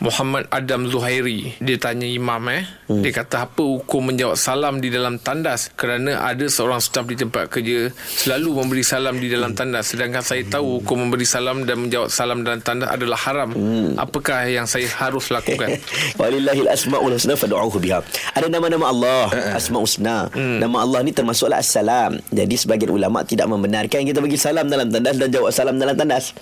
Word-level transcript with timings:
Muhammad 0.00 0.48
Adam 0.48 0.88
Zuhairi 0.88 1.54
Dia 1.60 1.76
tanya 1.76 2.08
imam 2.08 2.40
eh 2.48 2.64
hmm. 2.88 3.04
Dia 3.04 3.12
kata 3.12 3.44
apa 3.44 3.60
hukum 3.60 4.12
menjawab 4.12 4.36
salam 4.40 4.80
di 4.80 4.88
dalam 4.88 5.20
tandas 5.20 5.68
Kerana 5.76 6.24
ada 6.24 6.48
seorang 6.48 6.80
staf 6.80 7.04
di 7.04 7.20
tempat 7.20 7.52
kerja 7.52 7.92
Selalu 7.96 8.64
memberi 8.64 8.84
salam 8.84 9.20
di 9.20 9.28
dalam 9.28 9.52
tandas 9.52 9.92
Sedangkan 9.92 10.24
saya 10.24 10.40
tahu 10.48 10.80
hukum 10.80 11.04
memberi 11.04 11.28
salam 11.28 11.68
dan 11.68 11.84
menjawab 11.84 12.08
salam 12.08 12.40
dalam 12.40 12.64
tandas 12.64 12.88
adalah 12.88 13.20
haram 13.20 13.52
hmm. 13.52 14.00
Apakah 14.00 14.48
yang 14.48 14.64
saya 14.64 14.88
harus 14.88 15.28
lakukan? 15.28 15.76
Walillahil 16.20 16.68
asma'ul 16.72 17.12
husna 17.14 17.36
fad'uhu 17.36 17.76
biha. 17.76 18.00
Ada 18.32 18.48
nama-nama 18.48 18.88
Allah, 18.88 19.28
asma'ul 19.52 19.84
husna. 19.84 20.32
Nama 20.32 20.76
Allah 20.80 21.00
ni 21.04 21.12
termasuklah 21.12 21.60
as-salam. 21.60 22.16
Jadi 22.32 22.56
sebagian 22.56 22.90
ulama 22.94 23.20
tidak 23.26 23.46
membenarkan 23.50 24.08
kita 24.08 24.24
bagi 24.24 24.40
salam 24.40 24.72
dalam 24.72 24.88
tandas 24.88 25.20
dan 25.20 25.28
jawab 25.28 25.50
salam 25.52 25.76
dalam 25.76 25.94
tandas. 25.94 26.32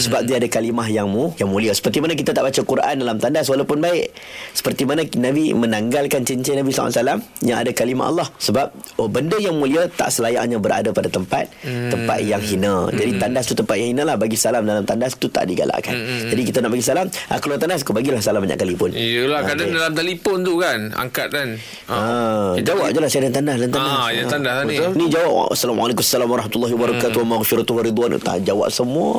Sebab 0.00 0.24
dia 0.24 0.40
ada 0.40 0.48
kalimah 0.48 0.88
yang 0.88 1.10
mu, 1.10 1.36
yang 1.36 1.52
mulia. 1.52 1.76
Seperti 1.76 2.00
mana 2.00 2.16
kita 2.16 2.32
tak 2.32 2.48
baca 2.48 2.60
Quran 2.64 3.01
dalam 3.02 3.18
tandas 3.18 3.50
walaupun 3.50 3.82
baik. 3.82 4.14
Seperti 4.54 4.86
mana 4.86 5.02
Nabi 5.04 5.52
menanggalkan 5.52 6.22
cincin 6.22 6.62
Nabi 6.62 6.70
SAW 6.70 7.20
yang 7.42 7.58
ada 7.60 7.70
kalimah 7.74 8.08
Allah. 8.08 8.28
Sebab 8.38 8.66
oh, 8.98 9.08
benda 9.10 9.36
yang 9.36 9.58
mulia 9.58 9.90
tak 9.90 10.14
selayaknya 10.14 10.56
berada 10.56 10.94
pada 10.94 11.10
tempat 11.10 11.50
tempat 11.62 12.18
yang 12.22 12.40
hina. 12.40 12.88
Jadi 12.88 13.18
tandas 13.18 13.50
tu 13.50 13.54
tempat 13.58 13.76
yang 13.76 13.98
hina 13.98 14.02
lah. 14.06 14.16
Bagi 14.16 14.38
salam 14.38 14.62
dalam 14.64 14.86
tandas 14.86 15.18
tu 15.18 15.26
tak 15.28 15.50
digalakkan. 15.50 15.94
Jadi 16.30 16.42
kita 16.46 16.62
nak 16.62 16.70
bagi 16.72 16.84
salam, 16.84 17.06
ah, 17.28 17.38
keluar 17.42 17.58
tandas 17.58 17.82
kau 17.82 17.92
bagilah 17.92 18.22
salam 18.22 18.40
banyak 18.40 18.58
kali 18.58 18.74
pun. 18.78 18.94
Yelah 18.94 19.42
Ah, 19.42 19.50
kadang 19.50 19.74
okey. 19.74 19.78
dalam 19.80 19.92
telefon 19.98 20.38
tu 20.46 20.54
kan 20.60 20.78
Angkat 20.94 21.26
kan 21.34 21.48
Ah, 21.90 22.54
jawab 22.62 22.94
je 22.94 23.00
lah 23.02 23.10
saya 23.10 23.26
dalam 23.26 23.34
tandas 23.42 23.56
dalam 23.58 23.72
tandas. 23.74 23.96
Ah, 23.98 24.10
yang 24.14 24.26
tandas 24.30 24.54
ni. 24.68 24.76
Ni 24.78 25.04
jawab 25.10 25.50
Assalamualaikum 25.50 26.04
warahmatullahi 26.04 26.72
wabarakatuh 26.78 27.18
wa 27.26 27.28
maghfiratuhu 27.36 27.76
wa 27.80 27.82
ridwan. 27.82 28.10
Tak 28.22 28.46
jawab 28.46 28.68
semua. 28.70 29.18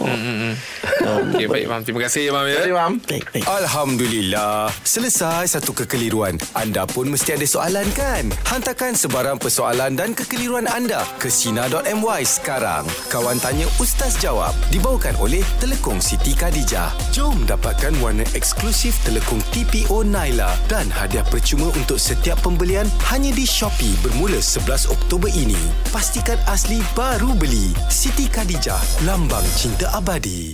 Okay 1.03 1.45
baik 1.49 1.65
Mam 1.68 1.81
Terima 1.84 1.99
kasih 2.07 2.31
Mam 2.31 2.45
ya 2.47 2.59
Terima 2.63 2.79
Mam. 2.87 2.93
Baik, 3.03 3.23
baik. 3.34 3.43
Alhamdulillah. 3.74 4.70
Selesai 4.85 5.49
satu 5.49 5.74
kekeliruan. 5.74 6.38
Anda 6.54 6.85
pun 6.85 7.10
mesti 7.10 7.34
ada 7.34 7.41
soalan 7.41 7.90
kan? 7.98 8.30
Hantarkan 8.46 8.93
sebarang 8.93 9.41
persoalan 9.41 9.98
dan 9.98 10.13
kekeliruan 10.13 10.70
anda 10.70 11.02
ke 11.18 11.26
Sina.my 11.26 12.21
sekarang. 12.21 12.85
Kawan 13.10 13.41
Tanya 13.41 13.65
Ustaz 13.82 14.21
Jawab 14.21 14.54
dibawakan 14.70 15.18
oleh 15.18 15.41
Telekong 15.57 15.98
Siti 16.05 16.38
Khadijah. 16.38 16.93
Jom 17.18 17.49
dapatkan 17.49 17.98
warna 17.98 18.21
eksklusif 18.38 18.93
Telekong 19.10 19.41
TPO 19.49 20.05
Naila 20.05 20.54
dan 20.70 20.85
hadiah 20.93 21.26
percuma 21.26 21.74
untuk 21.74 21.98
setiap 21.98 22.37
pembelian 22.46 22.85
hanya 23.10 23.34
di 23.34 23.41
Shopee 23.41 23.98
bermula 24.05 24.37
11 24.37 24.85
Oktober 24.85 25.34
ini. 25.34 25.58
Pastikan 25.90 26.37
asli 26.46 26.77
baru 26.93 27.34
beli. 27.34 27.74
Siti 27.90 28.30
Khadijah, 28.30 29.02
lambang 29.10 29.49
cinta 29.58 29.90
abadi. 29.98 30.52